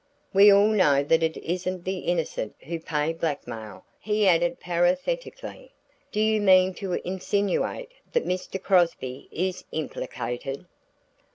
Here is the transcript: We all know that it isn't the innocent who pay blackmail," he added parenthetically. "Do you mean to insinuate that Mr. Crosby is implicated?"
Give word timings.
We 0.33 0.51
all 0.51 0.69
know 0.69 1.03
that 1.03 1.21
it 1.21 1.37
isn't 1.37 1.85
the 1.85 1.99
innocent 1.99 2.55
who 2.61 2.79
pay 2.79 3.13
blackmail," 3.13 3.85
he 3.99 4.27
added 4.27 4.59
parenthetically. 4.59 5.73
"Do 6.11 6.19
you 6.19 6.41
mean 6.41 6.73
to 6.79 6.93
insinuate 7.07 7.91
that 8.13 8.25
Mr. 8.25 8.59
Crosby 8.59 9.29
is 9.31 9.63
implicated?" 9.71 10.65